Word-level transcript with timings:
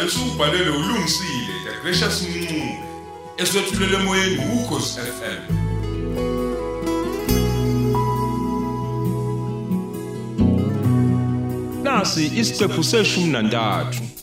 sihlalo 0.00 0.06
esubhalelwe 0.06 0.76
ulungisile 0.76 1.54
the 1.64 1.80
gracious 1.82 2.22
mncube 2.22 2.78
eswetshulele 3.36 3.96
emoyeni 3.96 4.38
ukhosi 4.54 5.00
FM 5.00 5.54
nasi 11.82 12.26
isiqephu 12.26 12.84
seshumi 12.84 13.32
nantathu. 13.32 14.19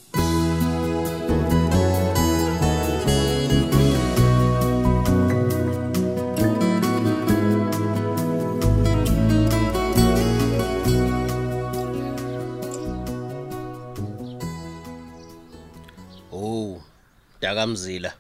Dakamzila. 17.48 18.14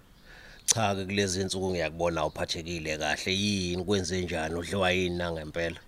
Cha 0.66 0.96
ke 0.96 1.06
kulezi 1.06 1.42
insuku 1.42 1.70
ngiyakubona 1.72 2.26
uphathekile 2.26 2.98
kahle 2.98 3.34
yini 3.36 3.84
kwenze 3.84 4.22
njani 4.22 4.56
udliwa 4.56 4.92
yini 4.92 5.18
na 5.18 5.32
ngempela? 5.32 5.80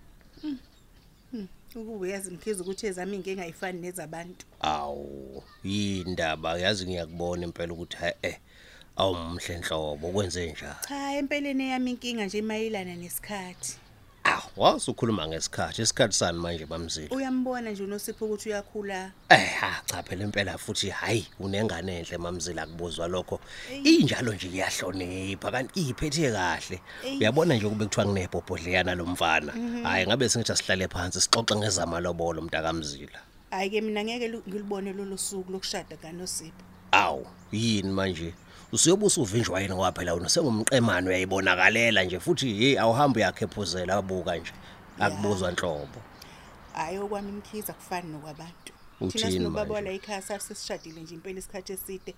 Ukube 1.76 2.10
yazi 2.10 2.32
mkhize 2.32 2.62
ukuthi 2.62 2.88
ezami 2.88 3.16
inkinga 3.16 3.44
ayifani 3.44 3.82
nezabantu. 3.82 4.46
Awu, 4.62 5.44
yindaba 5.64 6.60
yazi 6.60 6.86
ngiyakubona 6.86 7.44
impela 7.46 7.74
ukuthi 7.74 7.98
ha 7.98 8.14
eh 8.22 8.38
awumhle 8.98 9.58
nhlobo 9.60 10.12
kwenze 10.12 10.52
njani? 10.52 10.76
Cha 10.88 11.14
empeleni 11.14 11.64
eyami 11.64 11.92
inkinga 11.92 12.26
nje 12.26 12.38
imayilana 12.38 12.96
nesikhathi. 12.96 13.78
Aw, 14.30 14.42
wasukhuluma 14.58 15.28
ngesikhathi, 15.28 15.82
isikhathi 15.82 16.14
sani 16.16 16.40
manje 16.40 16.66
bamzila? 16.66 17.16
Uyambona 17.16 17.72
nje 17.72 17.84
unosipho 17.84 18.26
ukuthi 18.26 18.50
uyakhula. 18.50 19.12
Eh 19.30 19.50
ha 19.60 19.82
cha 19.86 20.04
phela 20.04 20.24
impela 20.24 20.58
futhi 20.58 20.90
hayi 20.90 21.28
unengane 21.40 22.00
enhle 22.00 22.18
mamzila 22.18 22.66
kubuzwa 22.66 23.08
lokho. 23.08 23.40
Injalo 23.84 24.34
nje 24.34 24.48
iyahlonipha 24.48 25.52
kanti 25.52 25.80
iphethe 25.90 26.32
kahle. 26.32 26.82
Uyabona 27.20 27.56
nje 27.56 27.70
kube 27.70 27.86
kuthiwa 27.86 28.06
kunebhobhodleyana 28.06 28.96
lomfana. 28.96 29.54
Hayi 29.84 30.08
ngabe 30.08 30.30
singithi 30.30 30.56
sihlale 30.56 30.88
phansi 30.88 31.22
sixoxe 31.22 31.56
ngezamalobolo 31.56 32.42
mntakamzila. 32.42 33.20
Hayi 33.52 33.70
ke 33.70 33.82
mina 33.82 34.04
ngeke 34.04 34.28
lu- 34.28 34.44
ngilibone 34.50 34.94
lolo 34.94 35.18
suku 35.18 35.52
lokushada 35.52 35.98
kaNosipho. 35.98 36.64
Aw, 36.92 37.22
yini 37.52 37.90
manje? 37.90 38.34
Usiyobusa 38.72 39.22
uvinjwa 39.22 39.62
yini 39.62 39.74
ngoba 39.74 39.92
phela 39.92 40.14
wena 40.14 40.30
sengumqemane 40.30 41.08
uyayibonakalela 41.10 42.04
nje 42.04 42.20
futhi 42.20 42.54
hey 42.54 42.80
awuhambi 42.80 43.22
yakhephuzela 43.22 43.94
abuka 43.96 44.36
nje. 44.38 44.52
Akubuzwa 45.00 45.52
nhlobo. 45.52 46.00
Hayi 46.74 46.98
okwami 46.98 47.32
mkhize 47.32 47.72
akufani 47.72 48.12
nokwabantu. 48.12 48.74
Uthini 49.02 49.12
Thina 49.24 49.32
sinobaba 49.32 49.74
manje? 49.74 49.90
la 49.90 49.96
ekhaya 49.96 50.22
sasishadile 50.22 51.02
nje 51.02 51.14
impela 51.16 51.40
isikhathi 51.40 51.74
eside 51.74 52.16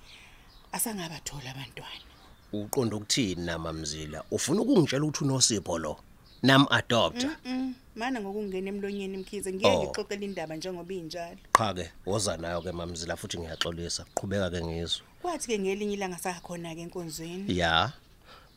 asangabathola 0.72 1.52
abantwana. 1.52 2.06
Uqonda 2.54 2.96
ukuthini 2.96 3.46
na 3.46 3.60
mamzila? 3.60 4.24
Ufuna 4.32 4.62
ukungitshela 4.62 5.04
ukuthi 5.06 5.24
unosipho 5.24 5.78
lo? 5.80 5.98
Nam 6.44 6.66
adopter. 6.70 7.30
Mm, 7.46 7.74
mana 7.96 8.22
ngokungena 8.22 8.70
emlonyeni 8.70 9.18
mkhize 9.18 9.54
ngeke 9.54 9.68
Oh. 9.68 9.84
ngixoxele 9.84 10.26
indaba 10.26 10.56
njengoba 10.56 10.94
injalo. 10.94 11.38
Cha 11.58 11.74
ke, 11.74 11.92
woza 12.06 12.38
nayo 12.38 12.62
ke 12.62 12.72
mamzila 12.72 13.16
futhi 13.16 13.38
ngiyaxolisa. 13.40 14.06
Qhubeka 14.16 14.50
ke 14.50 14.62
ngizwe. 14.66 15.06
Kwathi 15.22 15.48
ke 15.48 15.60
ngelinye 15.60 15.94
ilanga 15.94 16.18
sakhona 16.18 16.76
ke 16.76 16.82
enkonzweni. 16.82 17.58
Ya. 17.58 17.92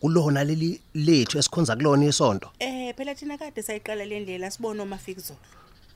Kulona 0.00 0.44
leli 0.44 0.80
lethu 0.94 1.38
esikhonza 1.38 1.76
kulona 1.76 2.06
isonto. 2.06 2.50
Eh 2.58 2.94
phela 2.96 3.14
thina 3.14 3.38
kade 3.38 3.62
sayiqala 3.62 4.04
le 4.04 4.20
ndlela 4.20 4.50
sibone 4.50 4.80
omafikizolo. 4.82 5.38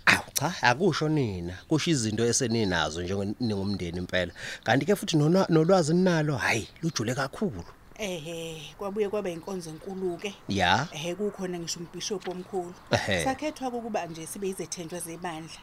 Aw 0.06 0.22
cha, 0.34 0.54
akusho 0.62 1.08
nina. 1.08 1.58
Kusho 1.68 1.90
izinto 1.90 2.24
eseninazo 2.24 3.02
njengomndeni 3.02 3.98
impela. 3.98 4.32
Kanti 4.64 4.86
ke 4.86 4.94
futhi 4.96 5.16
nona- 5.16 5.46
nolwazi 5.48 5.94
ninalo, 5.94 6.36
hayi, 6.36 6.68
lujule 6.82 7.14
kakhulu. 7.14 7.64
Ehe, 7.98 8.62
kwabuye 8.78 9.08
kwaba 9.08 9.30
inkonzo 9.30 9.70
enkulu 9.70 10.16
ke. 10.16 10.34
Ya. 10.48 10.88
Ehe 10.92 11.14
kukhona 11.14 11.58
ngisho 11.58 11.80
umbishop 11.80 12.28
omkhulu. 12.28 12.74
Ehhe. 12.90 13.24
Sakhethwa 13.24 13.68
ukuba 13.68 14.06
nje 14.06 14.26
sibe 14.26 14.48
izethenjwa 14.48 15.00
zebandla. 15.00 15.60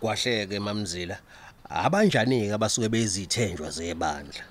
Kwahleke 0.00 0.58
mamzila. 0.60 1.18
Abanjani 1.68 2.46
ke 2.48 2.54
abasuke 2.54 2.88
bezithenjwa 2.88 3.70
zebandla? 3.70 4.44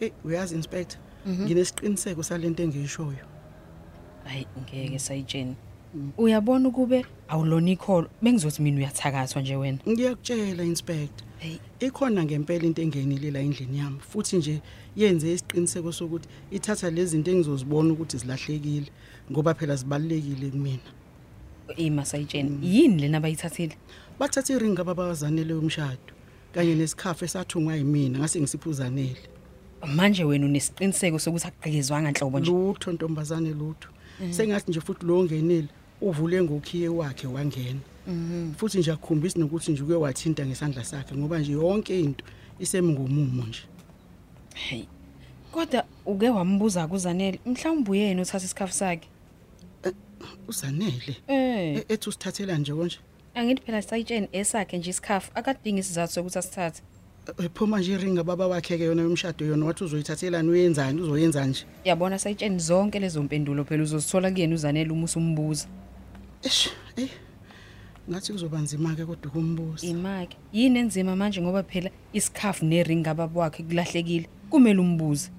Eh 0.00 0.12
uyazi 0.24 0.54
inspector 0.54 0.98
nginesiqiniseko 1.28 2.22
salento 2.22 2.62
engiyishoyo 2.62 3.26
hayi 4.24 4.46
ngeke 4.60 4.98
sayitsheni. 4.98 5.56
Uyabona 6.18 6.68
ukube 6.68 7.06
awulona 7.28 7.70
ikholo 7.70 8.08
bengizothi 8.22 8.62
mina 8.62 8.78
uyathakathwa 8.78 9.42
nje 9.42 9.56
wena. 9.56 9.78
Ngiyakutshela 9.88 10.64
inspector. 10.64 11.26
Hey. 11.38 11.58
Ikhona 11.80 12.24
ngempela 12.24 12.64
into 12.64 12.82
engenile 12.82 13.30
la 13.30 13.40
endlini 13.40 13.78
yami 13.78 14.00
futhi 14.00 14.36
nje 14.36 14.62
yenze 14.96 15.32
isiqiniseko 15.32 15.92
sokuthi 15.92 16.28
ithatha 16.50 16.90
lezi 16.90 17.10
zinto 17.10 17.30
engizozibona 17.30 17.92
ukuthi 17.92 18.18
zilahlekile 18.18 18.90
ngoba 19.30 19.54
phela 19.54 19.76
zibalekile 19.76 20.50
kumina. 20.50 20.90
Ima 21.76 22.04
sayitsheni 22.04 22.58
yini 22.62 23.00
lena 23.00 23.20
bayithathile 23.20 23.76
bathatha 24.18 24.54
iringa 24.54 24.84
babazanele 24.84 25.54
umshado 25.54 26.12
kanye 26.54 26.74
nesikhafu 26.74 27.24
esathungwa 27.24 27.76
yimina 27.76 28.18
ngase 28.18 28.40
ngisiphuzanele. 28.40 29.35
Manje 29.86 30.24
wena 30.24 30.46
unesiqiniseko 30.46 31.18
sokuthi 31.18 31.46
akuqekezwanga 31.46 32.10
nhlobo 32.10 32.40
nje? 32.40 32.50
Lutho 32.50 32.92
ntombazane 32.92 33.50
lutho. 33.50 33.88
Sengathi 34.30 34.70
nje 34.70 34.80
futhi 34.80 35.06
lo 35.06 35.18
ongenile 35.18 35.68
uvule 36.00 36.42
ngokhiye 36.42 36.88
wakhe 36.88 37.26
wangena. 37.26 37.80
Futhi 38.56 38.78
nje 38.78 38.92
akukhombisi 38.92 39.38
nokuthi 39.38 39.72
nje 39.72 39.82
uke 39.82 39.94
wathinta 39.94 40.46
ngesandla 40.46 40.84
sakhe 40.84 41.14
ngoba 41.14 41.38
nje 41.38 41.52
yonke 41.52 42.00
into 42.00 42.24
isemngomumo 42.58 43.44
nje. 43.46 43.62
Hey 44.54 44.84
kodwa 45.56 45.84
uke 46.06 46.28
wambuza 46.28 46.86
kuzanele 46.86 47.40
mhlawumbe 47.46 47.90
uyena 47.90 48.22
uthatha 48.22 48.44
isikhafu 48.44 48.72
sakhe? 48.72 49.08
Uzanele? 50.48 51.16
Eh. 51.28 51.76
E- 51.76 51.84
ethi 51.88 52.08
usithathela 52.08 52.58
nje 52.58 52.72
konje? 52.74 52.98
Angithi 53.34 53.62
phela 53.62 53.82
sayitsheni 53.82 54.28
esakhe 54.32 54.78
nje 54.78 54.90
isikhafu 54.90 55.30
akadingi 55.34 55.80
isizathu 55.80 56.12
sokuthi 56.12 56.38
asithathe. 56.38 56.82
E, 57.38 57.48
phuma 57.54 57.80
nje 57.80 57.92
iringa 57.92 58.24
baba 58.24 58.46
wakhe 58.46 58.78
ke 58.78 58.84
yona 58.84 59.02
yomshado 59.02 59.44
yona 59.46 59.66
wathi 59.66 59.84
uzoyithathelani 59.84 60.48
uyenzani 60.50 61.00
uzoyenza 61.02 61.46
nje. 61.46 61.64
Yabona 61.84 62.18
sayitsheni 62.18 62.58
zonke 62.58 62.98
lezo 63.00 63.22
mpendulo 63.22 63.64
phela 63.64 63.82
uzozithola 63.82 64.30
kuyena 64.30 64.54
uzanele 64.54 64.90
uma 64.90 65.04
usumbuza 65.04 65.66
eish 66.42 66.70
eh 66.96 67.10
ngathi 68.10 68.32
kuzoba 68.32 68.58
nzima 68.58 68.94
ke 68.94 69.04
kodwa 69.04 69.30
kumbuza 69.32 69.86
imake 69.86 70.36
yini 70.52 70.78
enzima 70.78 71.16
manje 71.16 71.40
ngoba 71.42 71.62
phela 71.62 71.90
isikhafu 72.12 72.64
neringa 72.64 73.14
baba 73.14 73.40
wakhe 73.40 73.62
kulahlekile? 73.62 74.28
Kumele 74.50 74.78
umbuze. 74.80 75.30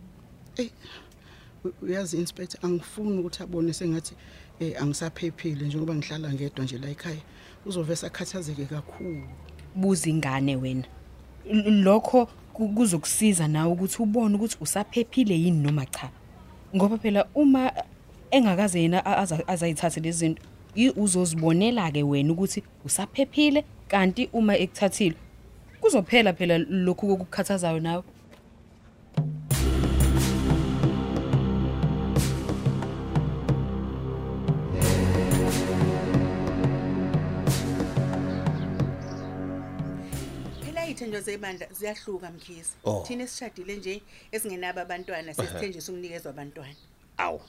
U- 1.64 1.74
uyazi 1.82 2.18
inspector 2.18 2.60
angifuni 2.66 3.20
ukuthi 3.20 3.44
abone 3.44 3.74
sengathi 3.74 4.14
eh 4.60 4.76
angisaphephile 4.82 5.66
njengoba 5.66 5.96
ngihlala 5.96 6.34
ngedwa 6.34 6.66
nje 6.66 6.78
la 6.78 6.90
ekhaya. 6.90 7.22
Uzovesa 7.66 8.08
akhathazeke 8.08 8.66
kakhulu. 8.66 9.24
Buza 9.76 10.10
ingane 10.10 10.56
wena. 10.56 10.84
L- 10.84 10.88
lokho 11.54 12.26
ku- 12.54 12.70
kuzokusiza 12.70 13.48
nawe 13.48 13.72
ukuthi 13.74 14.02
ubone 14.04 14.36
ukuthi 14.36 14.58
usaphephile 14.62 15.36
yini 15.36 15.60
noma 15.64 15.86
cha. 15.86 16.10
Ngoba 16.76 16.98
phela 16.98 17.26
uma 17.36 17.72
engakaze 18.32 18.82
yena 18.82 19.06
a- 19.06 19.18
aza- 19.24 19.48
azayithathe 19.48 20.00
lezi 20.00 20.18
zinto 20.20 20.42
yi- 20.76 20.92
uzozibonela 20.96 21.92
ke 21.92 22.04
wena 22.04 22.34
ukuthi 22.34 22.64
usaphephile 22.86 23.64
kanti 23.88 24.30
uma 24.34 24.58
ekuthathile 24.58 25.16
kuzophela 25.82 26.34
phela 26.34 26.58
lokhu 26.58 27.08
kokukhathazayo 27.08 27.80
nawe. 27.80 28.04
Ithenjwa 41.18 41.22
zebandla 41.22 41.68
ziyahluka 41.72 42.32
mkhize. 42.32 42.70
Oh. 42.84 43.04
Thina 43.08 43.24
esishadile 43.24 43.76
nje 43.76 44.02
esingenabo 44.32 44.80
abantwana 44.80 45.34
sesithenjiswa 45.34 45.94
ukunikezwa 45.94 46.32
abantwana. 46.32 46.76
Aw. 47.18 47.40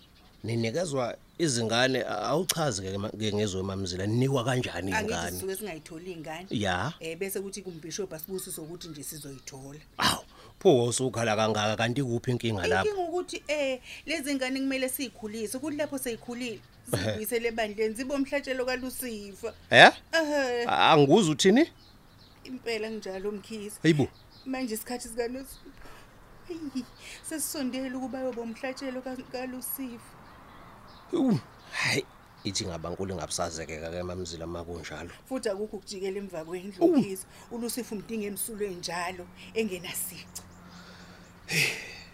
Ninikezwa 0.44 1.16
izingane 1.38 2.04
awuchazi 2.04 2.82
ke 2.82 3.32
ngezwe 3.32 3.62
mamzila 3.62 4.06
ninikwa 4.06 4.44
kanjani 4.44 4.90
ingane? 4.90 5.30
sisuke 5.30 5.56
singayitholi 5.56 6.12
ingane. 6.12 6.46
Ya. 6.50 6.92
Eh 7.00 7.18
bese 7.18 7.40
kuthi 7.40 7.62
kumbishop 7.62 8.12
asibusiso 8.12 8.62
ukuthi 8.62 8.88
nje 8.88 9.02
sizoyithola. 9.02 9.80
Aw. 9.98 10.22
Pho 10.58 10.84
usukhala 10.84 11.36
kangaka 11.36 11.76
kanti 11.76 12.02
kuphi 12.02 12.30
inkinga 12.30 12.66
lapha? 12.66 12.90
Inkinga 12.90 13.08
ukuthi 13.08 13.42
eh 13.48 13.80
lezi 14.06 14.34
ngane 14.34 14.60
kumele 14.60 14.88
sizikhulise 14.88 15.56
ukuthi 15.56 15.76
lapho 15.76 15.98
seyikhulile 15.98 16.60
sibuyisele 16.90 17.48
ebandleni 17.48 17.94
zibe 17.94 18.14
umhlatshelo 18.14 18.64
kaLucifer. 18.64 19.52
Eh? 19.70 19.92
Angibuza 20.66 21.30
uthini? 21.30 21.66
Impela 22.48 22.88
njalo 22.88 23.32
mkhize. 23.32 23.76
Hayibo. 23.82 24.08
Manje 24.46 24.74
isikhathi 24.74 25.08
sikaNosipho 25.08 25.68
Eyi, 26.50 26.84
sesisondele 27.28 27.94
ukuba 27.96 28.18
yoba 28.24 28.40
umhlatshelo 28.42 29.00
ka- 29.04 29.16
kalusifu 29.32 30.10
Wu, 31.12 31.38
hayi 31.72 32.04
ithi 32.44 32.64
ngabankulu 32.66 33.14
ngabusazekeka 33.14 33.90
ke 33.90 34.02
mamzila 34.02 34.46
makunjalo 34.46 35.10
futhi 35.28 35.48
akukho 35.52 35.76
ukujikela 35.76 36.18
emva 36.18 36.44
kwendlu 36.44 36.80
ukhiza 36.86 37.26
ulusifu 37.52 37.94
umdinga 37.94 38.26
emsulwe 38.32 38.68
njalo 38.80 39.24
engenasici. 39.54 40.42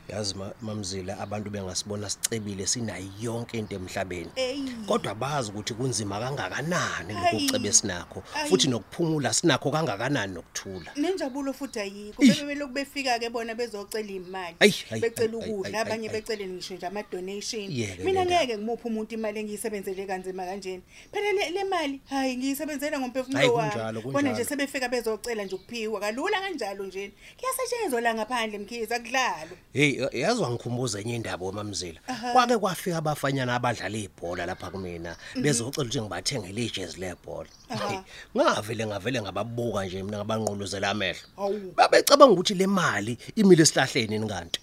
Yazi 0.08 0.34
ma- 0.34 0.52
mamzila 0.62 1.18
abantu 1.18 1.50
bengasibona 1.50 2.10
sicebile 2.10 2.66
sinayo 2.66 3.04
yonke 3.20 3.58
into 3.58 3.76
emhlabeni 3.76 4.30
Eyi. 4.36 4.70
kodwa 4.86 5.14
bazi 5.14 5.50
ukuthi 5.50 5.74
kunzima 5.74 6.20
kangakanani 6.20 7.14
Ayi. 7.16 7.32
lokucebe 7.40 7.72
sinakho 7.72 8.22
Ayi. 8.34 8.48
futhi 8.50 8.68
nokuphumula 8.68 9.32
sinakho 9.32 9.70
kangakanani 9.70 10.34
nokuthula 10.34 10.90
nenjabulo 10.96 11.52
futhi 11.52 11.80
ayikho 11.80 12.22
Ih. 12.22 12.28
bebe 12.34 12.46
belokhu 12.54 12.72
befika-ke 12.74 13.30
bona 13.30 13.54
bezocela 13.54 14.10
imali 14.12 14.56
Ayi, 14.60 14.74
ayi, 14.90 15.00
becela 15.00 15.38
ayi, 15.42 15.50
ukudla 15.52 15.78
ayi, 15.78 15.86
abanye 15.86 16.08
ayi, 16.08 16.12
becele 16.20 16.46
ngisho 16.46 16.74
nje 16.74 16.86
ama-donation 16.86 17.62
Yeke 17.70 18.04
mina 18.04 18.20
le 18.20 18.24
ndaba. 18.24 18.44
ngeke 18.44 18.56
ngimuphe 18.58 18.88
umuntu 18.88 19.14
imali 19.14 19.40
engiyisebenzele 19.40 20.06
kanzima 20.06 20.44
kanjena 20.44 20.82
phela 21.12 21.32
le, 21.32 21.50
le 21.50 21.64
mali 21.64 22.00
hhayi 22.10 22.36
ngiyisebenzela 22.36 22.96
Hayi, 22.96 23.02
ngomphefumulo 23.02 23.50
kunjalo, 23.52 23.54
wami 23.56 23.70
kunjalo. 24.02 24.12
bona 24.12 24.32
nje 24.32 24.44
sebefika 24.44 24.88
bezocela 24.88 25.44
nje 25.44 25.54
ukuphiwa 25.54 26.00
kalula 26.00 26.40
kanjalo 26.40 26.84
njena 26.86 27.12
kuyasetshenzwa 27.40 28.00
la 28.00 28.14
ngaphandle 28.14 28.58
mkhizi 28.58 28.94
akudlalwa 28.94 29.56
Hey 29.72 29.93
yazi 30.12 30.42
wangikhumbuza 30.42 31.00
enye 31.00 31.14
indaba 31.16 31.46
wamamzila 31.46 32.00
kwake 32.32 32.58
kwafika 32.58 32.96
abafanyana 32.98 33.54
abadlala 33.54 33.98
ibhola 33.98 34.46
lapha 34.46 34.70
kumina 34.70 35.16
bezocela 35.42 35.68
ukuthi 35.86 36.00
ngibathengele 36.00 36.64
ijezi 36.64 37.00
lebhola. 37.00 37.48
Hey, 37.68 37.98
ngavele 38.36 38.86
ngavele 38.86 39.22
ngababuka 39.22 39.84
nje 39.84 40.02
mina 40.02 40.16
ngabanqolozela 40.18 40.90
amehlo. 40.90 41.28
Hawu. 41.36 41.72
babecabanga 41.76 42.32
ukuthi 42.32 42.54
le 42.54 42.66
mali 42.66 43.18
imile 43.36 43.62
esihlahleni 43.62 44.28
kanti. 44.28 44.60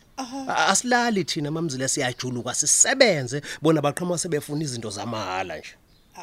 A- 0.47 0.67
asilali 0.67 1.23
thina 1.23 1.51
mamzila 1.51 1.87
siyajuluka 1.87 2.53
sisebenze. 2.53 3.41
Bona 3.61 3.81
baqhamuka 3.81 4.17
sebefuna 4.17 4.63
izinto 4.63 4.89
zamahala 4.89 5.57
nje. 5.57 5.75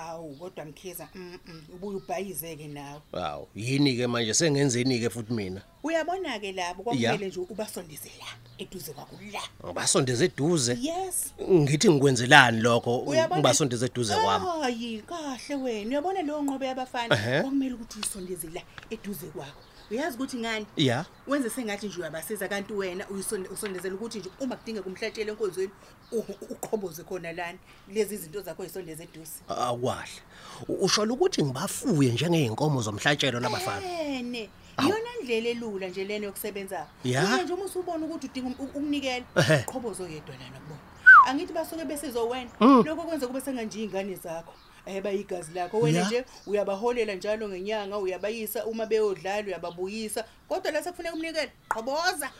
Awu 0.02 0.34
kodwa 0.36 0.64
mkhiza 0.64 1.08
mm 1.14 1.38
-mm, 1.48 1.74
ubuye 1.74 1.96
ubhayizeke 1.96 2.68
nawe. 2.68 3.00
Hawu 3.12 3.48
yini 3.54 3.96
ke 3.96 4.06
manje? 4.06 4.34
Sengenzeni 4.34 4.98
ke 5.00 5.10
futhi 5.10 5.32
mina? 5.32 5.62
Uyabona-ke 5.82 6.52
labo 6.52 6.92
Ya. 6.94 7.10
kwamele 7.10 7.28
nje 7.28 7.40
ubasondeze 7.40 8.10
la 8.18 8.26
eduze 8.58 8.92
kwakula. 8.92 9.40
Ngibasondeze 9.64 10.24
eduze? 10.24 10.78
Yes. 10.80 11.34
Ngithi 11.50 11.90
ngikwenzelani 11.90 12.60
lokho? 12.60 12.98
Uyabona- 12.98 13.36
ngibasondeze 13.36 13.86
eduze 13.86 14.14
kwami. 14.16 14.46
Hayi 14.62 15.02
kahle 15.06 15.54
wena. 15.62 15.88
Uyabona 15.90 16.22
leyo 16.22 16.42
nqobe 16.42 16.66
yabafana? 16.66 17.14
Ehhe. 17.14 17.40
kwakumele 17.42 17.74
ukuthi 17.74 17.98
uyisondeze 17.98 18.48
la 18.54 18.62
eduze 18.90 19.26
kwakho. 19.26 19.62
Uyazi 19.90 20.16
ukuthi 20.16 20.36
ngani? 20.36 20.66
Ya. 20.76 21.04
Wenze 21.26 21.50
sengathi 21.50 21.86
nje 21.86 22.00
uyabasiza 22.00 22.48
kanti 22.48 22.72
wena 22.72 23.04
uyisonde- 23.04 23.52
usondezela 23.52 23.94
ukuthi 23.94 24.18
nje 24.18 24.30
uma 24.40 24.56
kudingeka 24.56 24.86
umhlatshelo 24.86 25.32
enkonzweni 25.32 25.70
u- 26.12 26.24
uqhoboze 26.50 27.02
khona 27.04 27.32
lana. 27.32 27.58
Lezi 27.88 28.16
zinto 28.16 28.40
zakho 28.40 28.64
yisondeze 28.64 29.02
eduze. 29.04 29.40
Akwahle 29.48 30.20
ushola 30.68 31.12
ukuthi 31.12 31.42
ngibafuye 31.44 32.12
njengeyinkomo 32.12 32.82
zomhlatshelo 32.82 33.40
labafana 33.40 33.86
ene. 34.02 34.50
Iyona 34.82 35.10
ndlela 35.22 35.48
elula 35.48 35.88
nje 35.88 36.04
lena 36.04 36.26
yokusebenza. 36.26 36.86
Ya. 37.04 37.24
Uye 37.34 37.44
nje 37.44 37.52
uma 37.52 37.64
usubona 37.64 38.06
ukuthi 38.06 38.26
udinga 38.26 38.48
um- 38.48 38.60
ukunikela 38.64 39.24
Ehhe. 39.36 39.58
qhobozo 39.66 40.02
yedwa 40.08 40.34
lana 40.36 40.58
kubona 40.60 40.80
angithi 41.26 41.52
basuke 41.52 41.84
besizo 41.84 42.28
wena 42.28 42.50
lokho 42.60 43.02
kwenza 43.02 43.26
kube 43.26 43.40
senganje 43.40 43.78
iy'ngane 43.80 44.14
zakho. 44.16 44.52
Um 44.88 45.02
bayigazi 45.02 45.52
lakho 45.54 45.78
wena 45.80 45.98
Ya. 45.98 46.06
nje 46.06 46.24
uyabaholela 46.46 47.14
njalo 47.14 47.48
ngenyanga 47.48 47.98
uyabayisa 47.98 48.64
uma 48.66 48.86
beyodlala 48.86 49.46
uyababuyisa 49.46 50.24
kodwa 50.48 50.70
la 50.72 50.82
sekufuneka 50.82 51.14
umnikele 51.14 51.50
qhoboza 51.68 52.30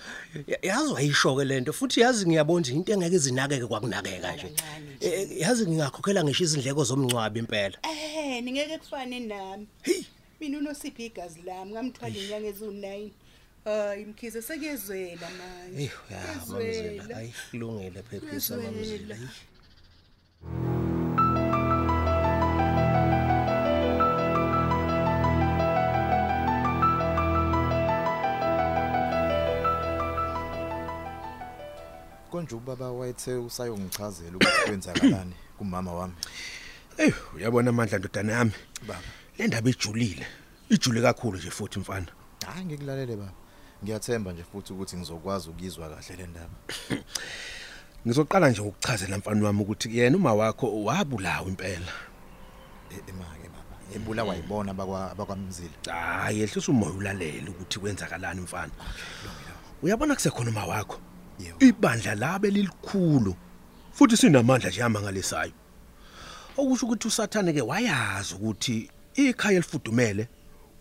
Ya- 0.46 0.58
yazi 0.62 0.92
wayisho-ke 0.92 1.44
le 1.44 1.60
nto 1.60 1.72
futhi 1.72 2.00
yazi 2.00 2.26
ngiyabona 2.26 2.60
nje 2.60 2.72
into 2.72 2.92
engeke 2.92 3.16
izinakeke 3.16 3.66
kwakunakeka 3.66 4.32
nje 4.32 4.42
Kancane 4.48 4.96
nje. 4.96 5.06
Eh, 5.20 5.40
yazi 5.40 5.66
ngingakhokhela 5.66 6.24
ngisho 6.24 6.44
izindleko 6.44 6.84
zomngcwabi 6.84 7.38
impela 7.40 7.78
Eh, 7.82 8.42
ningeke 8.42 8.78
kufane 8.78 9.20
nami. 9.20 9.66
Mina 10.40 10.58
unosiphi 10.58 11.06
igazi 11.06 11.42
lami 11.42 11.72
ngamthwala 11.72 12.14
inyanga 12.16 12.48
ezu9. 12.50 13.10
Hayi 13.64 14.04
mkhize 14.04 14.42
sekuyezwela 14.42 15.28
manje. 15.38 15.78
eyi 15.82 15.90
ya 16.10 16.20
mamzela 16.26 16.56
Kuyezwela. 16.58 17.14
hayi 17.14 17.32
kulungile 17.50 18.02
phephisa 18.02 18.56
Kuyezwela. 18.56 19.16
Mamzela 32.52 32.54
hayi. 32.54 32.54
konje 32.54 32.54
ubaba 32.54 32.90
wayethe 32.90 33.34
usayongichazela 33.34 34.36
ukuthi 34.36 34.66
kwenzakalani 34.66 35.34
kumama 35.58 35.92
wami 35.94 36.14
Ey, 36.98 37.12
uyabona 37.36 37.70
amandla 37.70 37.98
ndodana 37.98 38.32
yami. 38.32 38.52
baba 38.86 39.00
Le 39.38 39.46
ndaba 39.46 39.70
ijulile. 39.70 40.26
Ijule 40.68 41.00
kakhulu 41.02 41.38
nje 41.38 41.50
futhi 41.50 41.78
mfana. 41.78 42.06
hayi 42.46 42.64
ngikulalele 42.64 43.16
baba 43.16 43.32
ngiyathemba 43.84 44.32
nje 44.32 44.44
futhi 44.52 44.72
ukuthi 44.72 44.96
ngizokwazi 44.96 45.50
ukuyizwa 45.50 45.88
kahle 45.88 46.16
le 46.16 46.26
ndaba 46.26 46.54
Ngizoqala 48.06 48.50
nje 48.50 48.60
ukuchazela 48.60 49.18
mfana 49.18 49.46
wami 49.46 49.62
ukuthi 49.62 49.98
yena 49.98 50.16
uma 50.16 50.34
wakho 50.34 50.84
wabulawa 50.84 51.48
impela. 51.48 51.92
E- 52.90 53.02
emake 53.10 53.48
baba 53.48 53.94
ebulawa 53.94 54.34
yibona 54.36 54.74
bakwa 54.74 55.14
bakwamzila 55.14 55.70
Hayi, 55.92 56.42
ehlisa 56.42 56.72
umoya 56.72 56.92
ulalele 56.92 57.50
ukuthi 57.50 57.78
kwenzakalani 57.78 58.40
mfana. 58.40 58.72
Uyabona 59.82 60.14
kusekhona 60.14 60.50
uma 60.50 60.66
wakho. 60.66 61.00
Ibandla 61.60 62.14
labe 62.14 62.50
lilikhulu. 62.50 63.36
Futhi 63.92 64.16
sinamandla 64.16 64.70
nje 64.70 64.82
amangalisayo. 64.82 65.52
Okusho 66.56 66.86
ukuthi 66.86 67.08
uSathane 67.08 67.52
ke 67.52 67.62
wayazi 67.62 68.34
ukuthi 68.34 68.90
ikhaya 69.14 69.56
elifudumele 69.56 70.28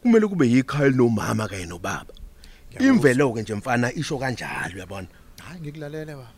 kumele 0.01 0.27
kube 0.27 0.47
yikhaya 0.49 0.89
linomama 0.89 1.47
kanye 1.47 1.65
nobaba. 1.65 2.13
Imvelo 2.79 3.33
ke 3.33 3.41
nje 3.41 3.55
mfana 3.55 3.93
isho 3.93 4.17
kanjalo 4.17 4.75
uyabona. 4.75 5.07
hayi 5.43 5.61
ngikulalele 5.61 6.15
baba 6.15 6.31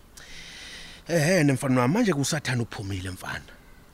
Ehhe 1.07 1.43
nemfana 1.43 1.81
wami 1.81 1.93
manje 1.93 2.13
kusathana 2.13 2.63
uphumile 2.63 3.09
mfana. 3.09 3.51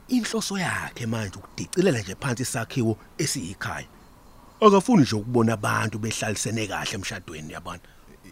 Inhloso 0.07 0.57
yakhe 0.57 1.05
manje 1.05 1.37
ukudicilela 1.37 1.99
nje 1.99 2.15
phansi 2.15 2.43
isakhiwo 2.43 2.97
esiyikhaya. 3.17 3.87
Akafuni 4.61 5.01
nje 5.03 5.15
ukubona 5.15 5.53
abantu 5.53 5.99
behlalisene 5.99 6.67
kahle 6.67 6.95
emshadweni 6.95 7.53
yabona. 7.53 7.79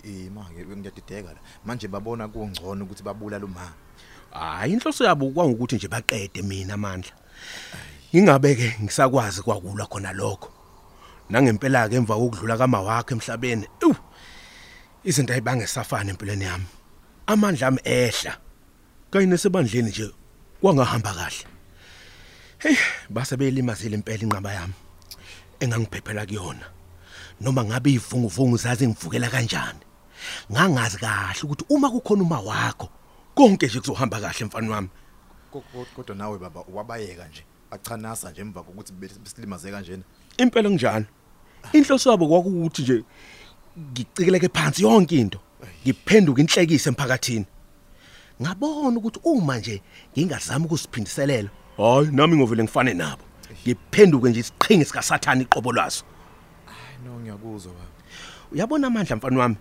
Imake 0.04 0.66
ngiyadideka 0.66 1.34
la 1.34 1.40
manje 1.66 1.88
babona 1.88 2.28
kungcono 2.28 2.86
ukuthi 2.86 3.04
babulala 3.04 3.46
uma 3.46 3.74
Hayi 4.34 4.74
inhloso 4.74 5.04
yabo 5.06 5.30
kwangukuthi 5.30 5.76
nje 5.76 5.88
baqede 5.88 6.42
mina 6.42 6.74
amandla. 6.74 7.12
Ngingabe 8.14 8.56
ke 8.56 8.68
ngisakwazi 8.82 9.42
kwakulwa 9.42 9.86
khona 9.86 10.12
lokho. 10.14 10.50
Nangempela 11.30 11.90
ke 11.90 11.96
emva 11.96 12.16
kokudlula 12.16 12.58
kama 12.58 12.82
wakhe 12.82 13.14
emhlabeni. 13.14 13.68
Ew. 13.82 13.94
Izinto 15.04 15.34
ayibangesafana 15.34 16.10
empilweni 16.10 16.46
yami. 16.46 16.66
Amandla 17.28 17.68
ami 17.68 17.80
ehla. 17.84 18.38
Kanye 19.12 19.26
nesebandleni 19.26 19.90
nje 19.90 20.12
kwangahamba 20.62 21.14
kahle. 21.14 21.46
Hey, 22.58 22.78
base 23.10 23.38
beyilimazile 23.38 23.96
impela 23.96 24.24
inqaba 24.24 24.54
yami. 24.54 24.74
Engangiphephela 25.60 26.26
kuyona. 26.26 26.66
Noma 27.44 27.64
ngabe 27.64 27.92
ivunguvungu 27.92 28.58
zazi 28.58 28.88
ngivukela 28.88 29.30
kanjani. 29.30 29.80
Ngangazi 30.52 30.98
kahle 30.98 31.42
ukuthi 31.44 31.66
uma 31.70 31.90
kukhona 31.92 32.22
uma 32.24 32.40
wakho 32.40 32.90
konke 33.36 33.66
nje 33.68 33.80
kuzohamba 33.80 34.20
kahle 34.22 34.46
mfana 34.46 34.72
wami. 34.72 34.90
Ko- 35.52 35.64
ko- 35.74 35.86
kodwa 35.96 36.16
nawe 36.16 36.38
baba 36.40 36.64
wabayeka 36.74 37.28
nje 37.28 37.44
achanasa 37.72 38.32
nje 38.32 38.42
emva 38.42 38.64
kokuthi 38.64 38.94
besilimaze 38.94 39.72
kanjena 39.72 40.04
Impela 40.38 40.70
kunjani? 40.70 41.06
Inhloso 41.74 42.12
yabo 42.12 42.28
kwakukuthi 42.28 42.82
nje 42.82 43.04
ngicikeleke 43.80 44.50
phansi 44.50 44.84
yonke 44.84 45.16
into. 45.20 45.40
Ngiphenduke 45.86 46.42
inhlekise 46.42 46.90
emphakathini. 46.90 47.46
Ngabona 48.42 48.98
ukuthi 48.98 49.20
uma 49.24 49.58
nje 49.58 49.82
ngingazama 50.18 50.66
ukusiphindiselela, 50.66 51.50
hayi 51.78 52.08
nami 52.12 52.38
ngovele 52.38 52.64
ngifane 52.64 52.94
nabo. 52.94 53.24
Ngiphenduke 53.68 54.30
nje 54.30 54.40
isiqhingi 54.40 54.86
sika 54.86 55.02
Sathani 55.02 55.42
iqobo 55.44 55.72
lwaso. 55.72 56.04
No 57.04 57.20
ngiyakuzwa 57.20 57.74
baba 57.74 57.86
Uyabona 58.52 58.88
amandla 58.88 59.16
mfana 59.16 59.40
wami? 59.40 59.56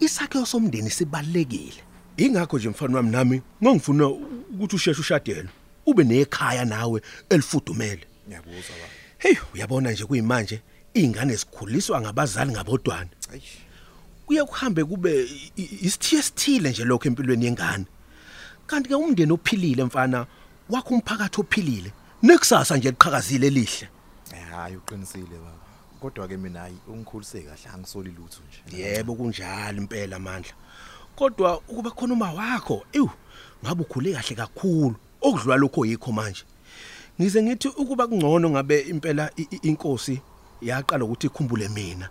Isakhiwo 0.00 0.46
somndeni 0.46 0.90
sibalekile. 0.90 1.82
Ingakho 2.16 2.58
nje 2.58 2.68
mfana 2.68 2.96
wami 2.96 3.10
nami 3.10 3.42
ngangifuna 3.62 4.06
ukuthi 4.08 4.76
usheshe 4.76 5.00
ushadele. 5.00 5.48
Ube 5.86 6.04
nekhaya 6.04 6.64
nawe 6.64 7.02
elifudumele. 7.28 8.06
ngiyakuzwa 8.28 8.76
baba 8.76 8.88
Hey, 9.18 9.36
uyabona 9.54 9.92
nje 9.92 10.04
kuyimanje 10.04 10.62
ingane 10.94 11.36
zikhuliswa 11.36 12.00
ngabazali 12.00 12.52
ngabodwana. 12.52 13.10
Kuye 14.26 14.44
kuhambe 14.44 14.84
kube 14.84 15.28
isithiye 15.56 16.22
sithile 16.22 16.70
nje 16.70 16.84
lokho 16.84 17.08
empilweni 17.08 17.44
yengane. 17.44 17.84
Kanti 18.66 18.88
ke 18.88 18.94
umndeni 18.94 19.32
ophilile 19.32 19.84
mfana 19.84 20.26
wakho 20.68 20.94
umphakathi 20.94 21.40
ophilile. 21.40 21.92
Nekusasa 22.22 22.76
nje 22.76 22.90
liqhakazile 22.90 23.46
elihle. 23.46 23.88
hayi 24.50 24.76
uqinisile 24.76 25.36
baba 25.44 25.69
kodwa 26.00 26.28
ke 26.28 26.36
mina 26.36 26.60
hayi 26.60 26.76
ungikhulise 26.88 27.40
kahle 27.42 27.68
angisoli 27.74 28.10
lutho 28.10 28.40
nje. 28.48 28.82
Yebo 28.82 29.14
kunjalo 29.14 29.78
impela 29.78 30.16
amandla. 30.16 30.52
kodwa 31.16 31.58
ukuba 31.68 31.90
khona 31.90 32.14
uma 32.14 32.32
wakho 32.32 32.82
ew 32.92 33.08
ngabe 33.64 33.82
ukhule 33.82 34.12
kahle 34.12 34.34
kakhulu 34.36 34.96
okudlula 35.20 35.56
lokho 35.56 35.84
yikho 35.86 36.12
manje. 36.12 36.44
Ngize 37.20 37.42
ngithi 37.42 37.68
ukuba 37.68 38.06
kungcono 38.06 38.50
ngabe 38.50 38.80
impela 38.80 39.30
inkosi 39.62 40.20
yaqala 40.62 41.04
ukuthi 41.04 41.26
ikhumbule 41.26 41.68
mina 41.68 42.08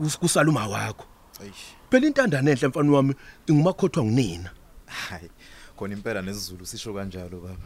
kus- 0.00 0.18
kusaluma 0.18 0.66
wakho. 0.66 1.04
Phela 1.90 2.06
intandane 2.06 2.50
enhle 2.50 2.68
mfana 2.68 2.92
wami 2.92 3.14
ingumakhothwa 3.46 4.04
nginina 4.04 4.50
Hayi, 4.86 5.30
khona 5.76 5.94
impela 5.94 6.22
nesizulu 6.22 6.66
sisho 6.66 6.94
kanjalo 6.94 7.40
baba. 7.40 7.56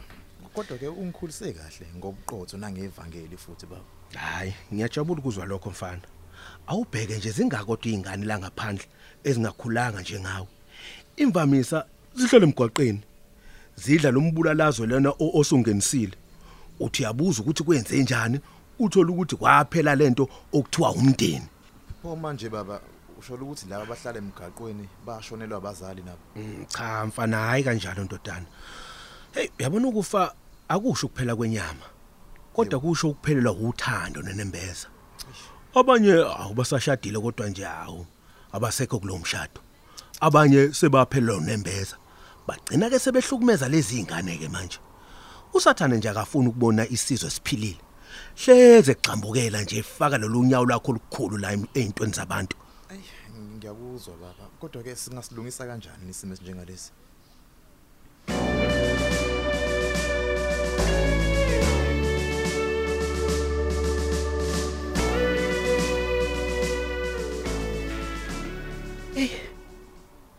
Kodwa 0.57 0.77
ke 0.77 0.87
ungikhulise 0.87 1.53
kahle 1.53 1.87
ngobuqotho 1.97 2.57
nangevangeli 2.57 3.37
futhi 3.37 3.65
baba. 3.65 3.85
hayi 4.15 4.53
ngiyajabula 4.73 5.19
ukuzwa 5.19 5.45
lokho 5.45 5.69
mfana. 5.69 6.01
Awubheke 6.67 7.17
nje 7.17 7.31
zingakodwa 7.31 7.87
izingane 7.87 8.25
la 8.25 8.39
ngaphandle 8.39 8.85
ezingakhulanga 9.23 10.01
njengawe 10.01 10.47
imvamisa 11.17 11.85
zihlele 12.15 12.45
emgwaqeni 12.45 13.01
zidla 13.75 14.11
lombulalazo 14.11 14.85
lena 14.85 15.13
osungenisile. 15.19 16.17
Uthi 16.79 17.03
yabuza 17.03 17.41
ukuthi 17.41 17.63
kwenze 17.63 18.01
njani? 18.01 18.39
Uthola 18.79 19.11
ukuthi 19.11 19.35
kwaphela 19.35 19.95
lento 19.95 20.27
okuthiwa 20.53 20.91
umndeni. 20.91 21.47
Pho 22.01 22.15
manje 22.15 22.49
baba 22.49 22.81
usho 23.19 23.35
ukuthi 23.35 23.69
laba 23.69 23.83
abahlala 23.83 24.17
emgaqweni 24.17 24.89
bashonelwa 25.05 25.57
abazali 25.57 26.01
nabo. 26.01 26.23
Mm, 26.35 26.65
cha 26.65 27.05
mfana 27.05 27.37
hayi 27.37 27.63
kanjalo 27.63 28.03
ndodana. 28.03 28.45
Hey 29.33 29.49
uyabona 29.59 29.87
ukufa 29.87 30.33
akusho 30.67 31.07
kuphela 31.07 31.35
kwenyama 31.35 31.85
kodwa 32.53 32.79
kusho 32.79 33.09
ukuphelelwa 33.09 33.53
uthando 33.53 34.21
nenembeza. 34.21 34.87
Abanye 35.75 36.11
awubasashadile 36.13 37.19
kodwa 37.19 37.49
nje 37.49 37.65
awu 37.67 38.05
abasekho 38.51 38.99
kulo 38.99 39.17
mshado. 39.17 39.61
Abanye 40.21 40.73
sebaphelelwa 40.73 41.37
unembeza. 41.37 41.97
Bagcina 42.47 42.89
ke 42.89 42.99
sebehlukumeza 42.99 43.69
lezi 43.69 43.95
zingane 43.95 44.37
ke 44.37 44.47
manje. 44.49 44.79
Usathane 45.53 45.97
nje 45.97 46.09
akafuni 46.09 46.47
ukubona 46.47 46.87
isizwe 46.89 47.29
siphilile. 47.29 47.77
Hleze 48.45 48.93
kuxambukela 48.93 49.61
nje 49.61 49.83
faka 49.83 50.17
lolu 50.17 50.43
nyawo 50.45 50.65
lwakho 50.65 50.91
olukhulu 50.91 51.37
la 51.37 51.53
em- 51.53 51.67
ey'ntweni 51.73 52.13
zabantu. 52.13 52.57
Ayi, 52.89 53.01
ngiyakuzwa 53.57 54.13
baba. 54.17 54.49
Kodwa 54.59 54.83
ke 54.83 54.95
singasilungisa 54.95 55.65
kanjani 55.67 56.09
isimo 56.09 56.33
esinjengalesi? 56.33 56.91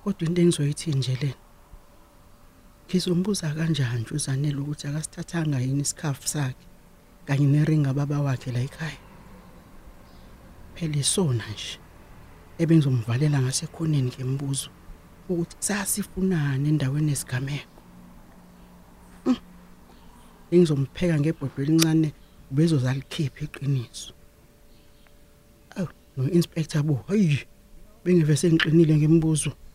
Kodwa 0.09 0.29
into 0.29 0.43
engizoyithi 0.43 0.91
nje 0.93 1.17
lena 1.21 1.35
ngizombuza 2.87 3.55
kanjani 3.55 4.07
uzanele 4.11 4.57
ukuthi 4.57 4.87
akasithathanga 4.87 5.61
yini 5.61 5.81
isikhafu 5.83 6.29
sakhe 6.29 6.67
kanye 7.27 7.47
neringa 7.47 7.93
baba 7.93 8.21
wakhe 8.21 8.53
la 8.53 8.61
ekhaya? 8.61 8.99
Phela 10.75 10.97
isona 10.97 11.45
nje 11.53 11.79
ebengizomvalela 12.59 13.43
ngasekhoneni 13.43 14.11
ngembuzo 14.11 14.71
ukuthi 15.29 15.57
sasifunani 15.61 16.69
endaweni 16.69 17.13
esigameko 17.13 17.79
Mm. 19.27 19.37
engizompheka 20.51 21.21
ngebhodwe 21.21 21.63
elincane 21.65 22.09
ubezozalikhipha 22.51 23.45
iqiniso. 23.45 24.13
Aw 25.77 25.87
no 26.17 26.31
inspector 26.31 26.83
bo 26.83 26.95
hayi 27.09 27.45
bengive 28.05 28.37
sengiqinile 28.37 28.97
ngembuzo. 28.97 29.53
hey 29.53 29.68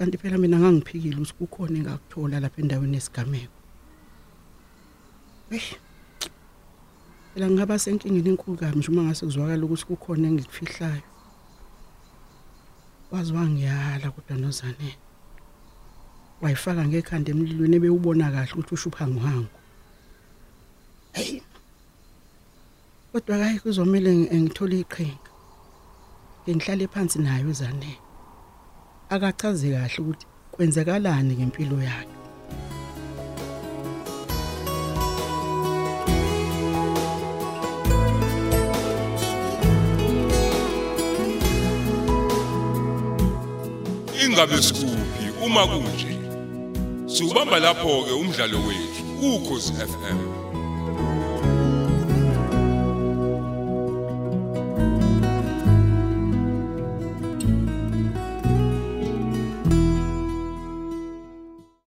kanti 0.00 0.16
phela 0.16 0.38
mina 0.40 0.56
ngangiphikile 0.56 1.16
ukuthi 1.16 1.34
kukhona 1.38 1.76
engakuthola 1.78 2.40
lapha 2.40 2.58
endaweni 2.62 2.96
esigameko 2.96 3.58
hey 5.50 5.76
phela 7.34 7.46
ngaba 7.50 7.78
senkingeni 7.78 8.28
enkulu 8.32 8.56
kabi 8.56 8.78
nje 8.78 8.88
uma 8.88 9.02
ngase 9.04 9.26
kuzwakala 9.26 9.64
ukuthi 9.64 9.84
kukhona 9.84 10.28
engikufihlayo. 10.28 11.06
Wazi 13.10 13.32
wangiyala 13.32 14.10
kodwa 14.14 14.36
nozane. 14.40 14.90
Wayifaka 16.40 16.82
ngekhanda 16.88 17.30
emlilweni 17.30 17.76
ebewubona 17.76 18.32
kahle 18.32 18.52
ukuthi 18.52 18.74
usho 18.74 18.88
uphanguhangu 18.88 19.58
hey 21.12 21.40
kodwa 23.12 23.36
kayi 23.40 23.58
kuzomela 23.60 24.10
ngi- 24.10 24.32
ngithole 24.42 24.80
iqhinga. 24.80 25.30
Ngihlale 26.48 26.86
phansi 26.92 27.18
naye 27.18 27.44
uzane 27.44 28.09
akachaze 29.10 29.70
kahle 29.70 29.98
ukuthi 29.98 30.26
kwenzekalani 30.52 31.34
ngempilo 31.36 31.82
yakhe. 31.82 32.16
Ingabe 44.24 44.62
sikuphi? 44.62 45.26
Uma 45.44 45.66
kunje 45.66 46.12
siubamba 47.06 47.58
lapho 47.58 48.02
ke 48.04 48.12
umdlalo 48.12 48.58
wethu 48.66 49.02
ukhozi 49.34 49.72
FM 49.72 50.49